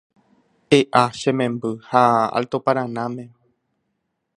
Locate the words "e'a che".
0.77-1.31